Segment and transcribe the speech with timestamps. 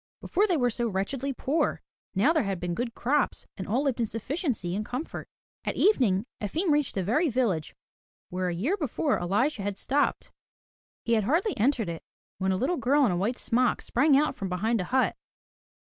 [0.19, 1.83] Before they were so wretchedly poor,
[2.15, 5.27] now there had been good crops and all lived in sufficiency and comfort.
[5.63, 7.75] At evening, Efim reached the very village
[8.29, 10.31] where the year before Elisha had stopped.
[11.05, 12.01] He had hardly entered it
[12.39, 15.15] when a little girl in a white smock, sprang out from behind a hut.